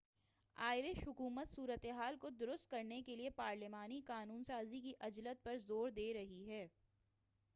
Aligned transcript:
Irish 0.57 1.03
حکومت 1.07 1.47
صورتحال 1.47 2.15
کو 2.21 2.29
درست 2.39 2.69
کرنے 2.69 3.01
کے 3.01 3.15
لیے 3.15 3.29
پارلیمانی 3.35 4.01
قانون 4.07 4.43
سازی 4.43 4.79
کی 4.81 4.93
عجلت 4.99 5.43
پر 5.43 5.57
زور 5.57 5.89
دے 5.91 6.13
رہی 6.13 6.49
ہے 6.49 6.67